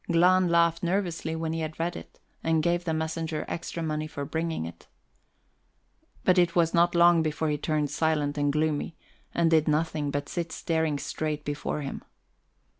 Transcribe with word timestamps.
Glahn 0.11 0.49
laughed 0.49 0.81
nervously 0.81 1.35
when 1.35 1.53
he 1.53 1.59
had 1.59 1.79
read 1.79 1.95
it, 1.95 2.19
and 2.43 2.63
gave 2.63 2.85
the 2.85 2.91
messenger 2.95 3.45
extra 3.47 3.83
money 3.83 4.07
for 4.07 4.25
bringing 4.25 4.65
it. 4.65 4.87
But 6.25 6.39
it 6.39 6.55
was 6.55 6.73
not 6.73 6.95
long 6.95 7.21
before 7.21 7.49
he 7.49 7.57
turned 7.59 7.91
silent 7.91 8.35
and 8.35 8.51
gloomy, 8.51 8.95
and 9.31 9.51
did 9.51 9.67
nothing 9.67 10.09
but 10.09 10.27
sit 10.27 10.51
staring 10.51 10.97
straight 10.97 11.45
before 11.45 11.81
him. 11.81 12.01